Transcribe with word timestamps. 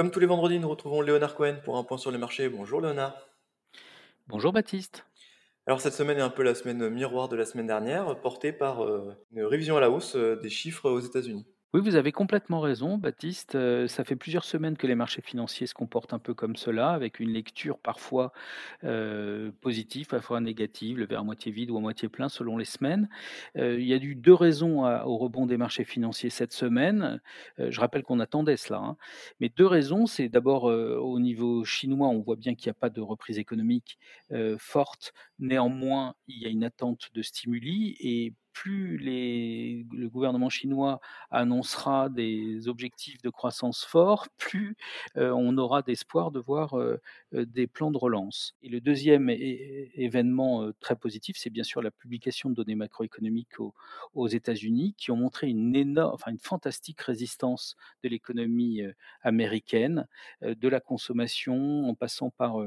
Comme 0.00 0.10
tous 0.10 0.20
les 0.20 0.24
vendredis, 0.24 0.58
nous 0.58 0.70
retrouvons 0.70 1.02
Léonard 1.02 1.34
Cohen 1.34 1.58
pour 1.62 1.76
un 1.76 1.84
point 1.84 1.98
sur 1.98 2.10
les 2.10 2.16
marchés. 2.16 2.48
Bonjour 2.48 2.80
Léonard. 2.80 3.28
Bonjour 4.28 4.50
Baptiste. 4.50 5.04
Alors 5.66 5.82
cette 5.82 5.92
semaine 5.92 6.16
est 6.16 6.22
un 6.22 6.30
peu 6.30 6.42
la 6.42 6.54
semaine 6.54 6.88
miroir 6.88 7.28
de 7.28 7.36
la 7.36 7.44
semaine 7.44 7.66
dernière, 7.66 8.18
portée 8.22 8.50
par 8.50 8.82
euh, 8.82 9.14
une 9.30 9.44
révision 9.44 9.76
à 9.76 9.80
la 9.80 9.90
hausse 9.90 10.16
euh, 10.16 10.36
des 10.36 10.48
chiffres 10.48 10.88
aux 10.88 11.00
États-Unis. 11.00 11.46
Oui, 11.72 11.80
vous 11.82 11.94
avez 11.94 12.10
complètement 12.10 12.58
raison, 12.60 12.98
Baptiste. 12.98 13.54
Euh, 13.54 13.86
ça 13.86 14.02
fait 14.02 14.16
plusieurs 14.16 14.42
semaines 14.44 14.76
que 14.76 14.88
les 14.88 14.96
marchés 14.96 15.22
financiers 15.22 15.68
se 15.68 15.74
comportent 15.74 16.12
un 16.12 16.18
peu 16.18 16.34
comme 16.34 16.56
cela, 16.56 16.90
avec 16.90 17.20
une 17.20 17.30
lecture 17.32 17.78
parfois 17.78 18.32
euh, 18.82 19.52
positive, 19.60 20.08
parfois 20.08 20.40
négative, 20.40 20.98
le 20.98 21.06
verre 21.06 21.20
à 21.20 21.22
moitié 21.22 21.52
vide 21.52 21.70
ou 21.70 21.76
à 21.76 21.80
moitié 21.80 22.08
plein 22.08 22.28
selon 22.28 22.56
les 22.56 22.64
semaines. 22.64 23.08
Euh, 23.56 23.78
il 23.78 23.86
y 23.86 23.92
a 23.94 23.98
eu 23.98 24.16
deux 24.16 24.34
raisons 24.34 24.84
au 24.84 25.16
rebond 25.16 25.46
des 25.46 25.56
marchés 25.56 25.84
financiers 25.84 26.30
cette 26.30 26.52
semaine. 26.52 27.20
Je 27.58 27.78
rappelle 27.80 28.02
qu'on 28.02 28.18
attendait 28.18 28.56
cela. 28.56 28.78
hein. 28.80 28.96
Mais 29.38 29.48
deux 29.48 29.66
raisons, 29.66 30.06
c'est 30.06 30.28
d'abord 30.28 30.64
au 30.64 31.20
niveau 31.20 31.64
chinois, 31.64 32.08
on 32.08 32.18
voit 32.20 32.36
bien 32.36 32.56
qu'il 32.56 32.66
n'y 32.68 32.72
a 32.72 32.80
pas 32.80 32.90
de 32.90 33.00
reprise 33.00 33.38
économique 33.38 33.96
forte. 34.58 35.12
Néanmoins, 35.38 36.14
il 36.26 36.38
y 36.42 36.46
a 36.46 36.48
une 36.48 36.64
attente 36.64 37.10
de 37.14 37.22
stimuli 37.22 37.96
et 38.00 38.34
plus 38.60 38.98
le 38.98 40.08
gouvernement 40.08 40.50
chinois 40.50 41.00
annoncera 41.30 42.10
des 42.10 42.68
objectifs 42.68 43.22
de 43.22 43.30
croissance 43.30 43.86
forts, 43.86 44.28
plus 44.38 44.76
euh, 45.16 45.30
on 45.30 45.56
aura 45.56 45.80
d'espoir 45.80 46.30
de 46.30 46.40
voir 46.40 46.78
euh, 46.78 47.00
euh, 47.32 47.46
des 47.46 47.66
plans 47.66 47.90
de 47.90 47.96
relance. 47.96 48.54
Et 48.62 48.68
le 48.68 48.82
deuxième 48.82 49.30
événement 49.30 50.70
très 50.78 50.94
positif, 50.94 51.36
c'est 51.38 51.48
bien 51.48 51.64
sûr 51.64 51.80
la 51.80 51.90
publication 51.90 52.50
de 52.50 52.54
données 52.54 52.74
macroéconomiques 52.74 53.58
aux, 53.60 53.72
aux 54.14 54.28
États-Unis 54.28 54.94
qui 54.98 55.10
ont 55.10 55.16
montré 55.16 55.48
une 55.48 55.74
énorme, 55.74 56.12
enfin 56.12 56.30
une 56.30 56.38
fantastique 56.38 57.00
résistance 57.00 57.76
de 58.02 58.10
l'économie 58.10 58.82
américaine, 59.22 60.06
de 60.42 60.68
la 60.68 60.80
consommation, 60.80 61.88
en 61.88 61.94
passant 61.94 62.28
par 62.28 62.58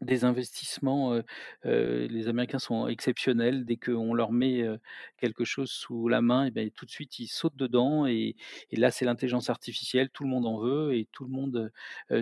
des 0.00 0.24
investissements, 0.24 1.20
les 1.64 2.28
Américains 2.28 2.58
sont 2.58 2.88
exceptionnels. 2.88 3.64
Dès 3.64 3.76
qu'on 3.76 4.14
leur 4.14 4.32
met, 4.32 4.64
quelque 5.18 5.44
chose 5.44 5.70
sous 5.70 6.08
la 6.08 6.20
main 6.22 6.46
et 6.46 6.50
beh, 6.50 6.70
tout 6.70 6.86
de 6.86 6.90
suite, 6.90 7.18
ils 7.18 7.26
sautent 7.28 7.56
dedans 7.56 8.06
et 8.06 8.36
et 8.70 8.76
là, 8.76 8.90
c'est 8.90 9.04
l'intelligence 9.04 9.50
artificielle, 9.50 10.10
tout 10.10 10.24
le 10.24 10.30
monde 10.30 10.46
en 10.46 10.58
veut 10.58 10.94
et 10.94 11.08
tout 11.12 11.24
le 11.24 11.30
monde, 11.30 11.72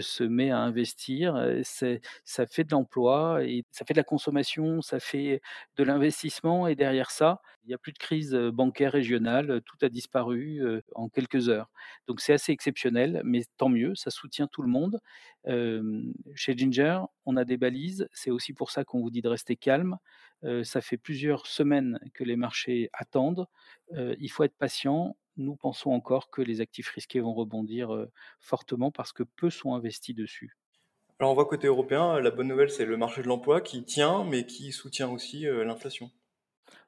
se 0.00 0.24
met 0.24 0.50
à 0.50 0.58
investir. 0.58 1.36
Ça 1.62 2.46
fait 2.46 2.64
de 2.64 2.70
l'emploi 2.72 3.44
et 3.44 3.64
ça 3.70 3.84
fait 3.84 3.94
de 3.94 3.98
la 3.98 4.04
consommation, 4.04 4.80
ça 4.82 5.00
fait 5.00 5.40
de 5.76 5.84
l'investissement 5.84 6.66
et 6.66 6.74
derrière 6.74 7.10
ça, 7.10 7.40
il 7.66 7.70
y 7.70 7.74
a 7.74 7.78
plus 7.78 7.92
de 7.92 7.98
crise, 7.98 8.32
bancaire 8.34 8.92
régionale, 8.92 9.60
tout 9.62 9.76
a 9.82 9.88
disparu, 9.88 10.62
en 10.94 11.08
quelques 11.08 11.48
heures. 11.48 11.68
Donc 12.06 12.20
c'est 12.20 12.32
assez 12.32 12.52
exceptionnel, 12.52 13.20
mais 13.24 13.42
tant 13.56 13.68
mieux, 13.68 13.94
ça 13.96 14.10
soutient 14.10 14.46
tout 14.46 14.62
le 14.62 14.68
monde. 14.68 15.00
Chez 16.34 16.56
Ginger, 16.56 17.00
on 17.24 17.36
a 17.36 17.44
des 17.44 17.56
balises, 17.56 18.08
c'est 18.12 18.30
aussi 18.30 18.52
pour 18.52 18.70
ça 18.70 18.84
qu'on 18.84 19.00
vous 19.00 19.10
dit 19.10 19.20
de 19.20 19.28
rester 19.28 19.56
calme. 19.56 19.98
Ça 20.62 20.80
fait 20.80 20.96
plusieurs 20.96 21.46
semaines 21.46 21.98
que 22.14 22.22
les 22.22 22.36
marchés 22.36 22.88
attendent, 22.92 23.46
il 23.92 24.28
faut 24.28 24.44
être 24.44 24.56
patient. 24.56 25.16
Nous 25.36 25.56
pensons 25.56 25.90
encore 25.90 26.30
que 26.30 26.40
les 26.40 26.60
actifs 26.60 26.88
risqués 26.88 27.20
vont 27.20 27.34
rebondir, 27.34 28.06
fortement 28.38 28.90
parce 28.90 29.12
que 29.12 29.22
peu 29.22 29.50
sont 29.50 29.74
investis 29.74 30.14
dessus. 30.14 30.56
Alors 31.18 31.32
on 31.32 31.34
voit 31.34 31.46
côté 31.46 31.66
européen, 31.66 32.20
la 32.20 32.30
bonne 32.30 32.48
nouvelle 32.48 32.70
c'est 32.70 32.84
le 32.84 32.96
marché 32.96 33.22
de 33.22 33.26
l'emploi 33.26 33.60
qui 33.60 33.84
tient, 33.84 34.24
mais 34.24 34.46
qui 34.46 34.70
soutient 34.70 35.08
aussi 35.08 35.40
l'inflation. 35.42 36.10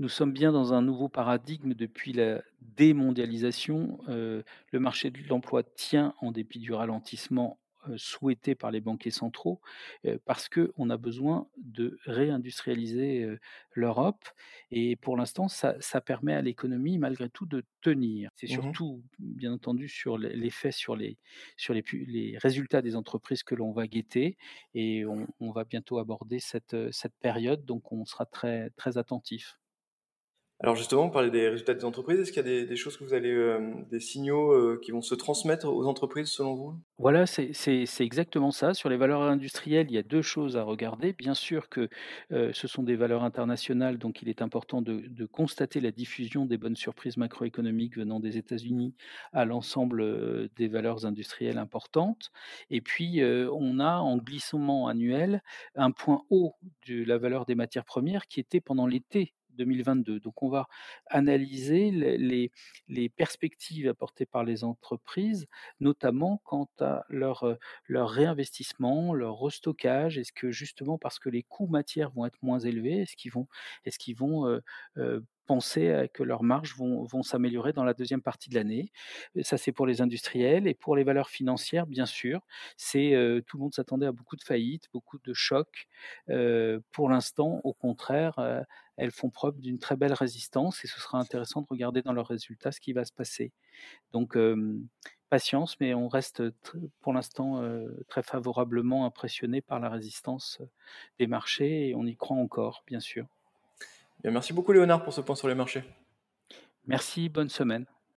Nous 0.00 0.08
sommes 0.08 0.32
bien 0.32 0.50
dans 0.50 0.72
un 0.72 0.80
nouveau 0.82 1.08
paradigme 1.10 1.74
depuis 1.74 2.12
la 2.14 2.42
démondialisation. 2.62 3.98
Heu, 4.08 4.44
le 4.72 4.80
marché 4.80 5.10
de 5.10 5.20
l'emploi 5.28 5.62
tient 5.62 6.14
en 6.22 6.32
dépit 6.32 6.58
du 6.58 6.72
ralentissement, 6.72 7.60
heu, 7.86 7.98
souhaité 7.98 8.54
par 8.54 8.70
les 8.70 8.80
banquiers 8.80 9.10
centraux, 9.10 9.60
heu, 10.06 10.18
parce 10.24 10.48
qu'on 10.48 10.88
a 10.90 10.96
besoin 10.96 11.48
de 11.58 11.98
réindustrialiser, 12.06 13.36
l'Europe 13.74 14.24
et 14.70 14.96
pour 14.96 15.16
l'instant 15.18 15.48
ça 15.48 15.76
ça 15.80 16.00
permet 16.00 16.32
à 16.34 16.40
l'économie 16.42 16.96
malgré 16.98 17.28
tout 17.28 17.44
de 17.46 17.62
tenir. 17.82 18.30
C'est 18.36 18.46
Mhm. 18.48 18.80
surtout 18.86 19.04
bien 19.18 19.52
entendu 19.52 19.86
sur 19.88 20.16
l'e 20.18 20.28
l'effet 20.34 20.72
sur 20.72 20.96
les 20.96 21.18
sur 21.58 21.74
les 21.74 21.82
pu 21.82 22.06
les 22.06 22.38
résultats 22.38 22.80
des 22.82 22.96
entreprises 22.96 23.42
que 23.42 23.54
l'on 23.54 23.72
va 23.72 23.86
guetter 23.86 24.38
et 24.74 25.04
on 25.04 25.26
on 25.40 25.50
va 25.52 25.64
bientôt 25.64 25.98
aborder 25.98 26.38
cette 26.40 26.74
période 27.20 27.66
donc 27.66 27.92
on 27.92 28.04
sera 28.06 28.24
très 28.26 28.70
très 28.76 28.96
attentif. 28.98 29.59
Alors 30.62 30.76
justement, 30.76 31.04
on 31.04 31.10
parlait 31.10 31.30
des 31.30 31.48
résultats 31.48 31.72
des 31.72 31.86
entreprises. 31.86 32.20
Est-ce 32.20 32.32
qu'il 32.32 32.46
y 32.46 32.60
a 32.60 32.66
des, 32.66 32.76
choses 32.76 32.98
que 32.98 33.04
vous 33.04 33.14
allez, 33.14 33.32
euh, 33.32 33.72
des 33.90 33.98
signaux 33.98 34.52
euh, 34.52 34.78
qui 34.82 34.90
vont 34.90 35.00
se 35.00 35.14
transmettre 35.14 35.66
aux 35.66 35.86
entreprises 35.86 36.28
selon 36.28 36.54
vous? 36.54 36.74
Voilà, 36.98 37.24
c'est 37.24 37.80
exactement 38.00 38.50
ça. 38.50 38.74
Sur 38.74 38.90
les 38.90 38.98
valeurs 38.98 39.22
industrielles, 39.22 39.86
il 39.88 39.94
y 39.94 39.98
a 39.98 40.02
2 40.02 40.20
choses 40.20 40.58
à 40.58 40.62
regarder. 40.62 41.14
Bien 41.14 41.32
sûr 41.32 41.70
que, 41.70 41.88
heu, 42.32 42.50
ce 42.52 42.68
sont 42.68 42.82
des 42.82 42.94
valeurs 42.94 43.24
internationales, 43.24 43.96
donc 43.96 44.20
il 44.20 44.28
est 44.28 44.42
important 44.42 44.82
de 44.82 45.24
constater 45.24 45.80
la 45.80 45.92
diffusion 45.92 46.44
des 46.44 46.58
bonnes 46.58 46.76
surprises 46.76 47.16
macroéconomiques 47.16 47.96
venant 47.96 48.20
des 48.20 48.36
États-Unis 48.36 48.94
à 49.32 49.46
l'ensemble, 49.46 50.50
des 50.56 50.68
valeurs 50.68 51.06
industrielles 51.06 51.56
importantes. 51.56 52.32
Et 52.68 52.82
puis, 52.82 53.22
on 53.24 53.80
a 53.80 53.96
en 53.96 54.18
glissement 54.18 54.88
annuel 54.88 55.42
un 55.74 55.90
point 55.90 56.22
haut 56.28 56.54
de 56.86 57.02
la 57.04 57.16
valeur 57.16 57.46
des 57.46 57.54
matières 57.54 57.86
premières 57.86 58.26
qui 58.26 58.40
était 58.40 58.60
pendant 58.60 58.86
l'été 58.86 59.32
2022. 59.60 60.20
Donc 60.20 60.42
on 60.42 60.48
va 60.48 60.66
analyser 61.06 61.90
les 62.88 63.08
perspectives 63.08 63.88
apportées 63.88 64.26
par 64.26 64.44
les 64.44 64.64
entreprises 64.64 65.46
notamment 65.80 66.40
quant 66.44 66.68
à 66.80 67.04
leur, 67.08 67.44
heu, 67.46 67.58
leur 67.86 68.10
réinvestissement, 68.10 69.14
leur 69.14 69.36
restockage. 69.36 70.18
Est-ce 70.18 70.32
que 70.32 70.50
justement 70.50 70.98
parce 70.98 71.18
que 71.18 71.28
les 71.28 71.42
coûts 71.42 71.66
matières 71.68 72.10
vont 72.10 72.26
être 72.26 72.42
moins 72.42 72.58
élevés, 72.60 73.02
est-ce 73.02 73.16
qu'ils 73.16 73.32
vont 73.32 73.46
est-ce 73.84 73.98
vont, 74.16 74.46
heu 74.48 74.62
heu, 74.98 75.24
penser 75.50 76.08
que 76.14 76.22
leurs 76.22 76.42
marges 76.44 76.76
vont 76.76 77.04
vont 77.04 77.22
s'améliorer 77.22 77.72
dans 77.72 77.84
la 77.84 77.94
deuxième 77.94 78.22
partie 78.22 78.50
de 78.50 78.54
l'année? 78.54 78.92
Ça, 79.42 79.58
c'est 79.58 79.72
pour 79.72 79.86
les 79.86 80.00
industriels 80.02 80.66
et 80.66 80.74
pour 80.74 80.96
les 80.96 81.04
valeurs 81.04 81.28
financières, 81.30 81.86
bien 81.86 82.06
sûr, 82.06 82.46
c'est, 82.76 83.10
tout 83.46 83.56
le 83.56 83.62
monde 83.62 83.74
s'attendait 83.74 84.06
à 84.06 84.12
beaucoup 84.12 84.36
de 84.36 84.42
faillites, 84.42 84.86
beaucoup 84.92 85.18
de 85.18 85.32
chocs. 85.34 85.88
Pour 86.92 87.08
l'instant, 87.10 87.60
au 87.64 87.72
contraire, 87.74 88.34
elles 88.96 89.10
font 89.10 89.30
preuve 89.30 89.60
d'une 89.60 89.78
très 89.78 89.96
belle 89.96 90.12
résistance 90.12 90.84
et 90.84 90.88
ce 90.88 91.00
sera 91.00 91.18
intéressant 91.18 91.62
de 91.62 91.66
regarder 91.70 92.02
dans 92.02 92.12
leurs 92.12 92.28
résultats 92.28 92.72
ce 92.72 92.80
qui 92.80 92.92
va 92.92 93.04
se 93.04 93.12
passer. 93.12 93.52
Donc, 94.12 94.36
patience, 95.30 95.78
mais 95.80 95.94
on 95.94 96.08
reste 96.08 96.42
pour 97.00 97.12
l'instant, 97.12 97.62
très 98.08 98.22
favorablement 98.22 99.06
impressionné 99.06 99.62
par 99.62 99.80
la 99.80 99.88
résistance, 99.90 100.60
des 101.18 101.26
marchés 101.26 101.88
et 101.90 101.94
on 101.94 102.06
y 102.06 102.16
croit 102.16 102.36
encore, 102.36 102.84
bien 102.86 103.00
sûr. 103.00 103.26
Merci 104.24 104.52
beaucoup 104.52 104.72
Léonard 104.72 105.02
pour 105.02 105.12
ce 105.12 105.20
point 105.20 105.34
sur 105.34 105.48
les 105.48 105.54
marchés. 105.54 105.84
Merci, 106.86 107.28
bonne 107.28 107.48
semaine. 107.48 107.86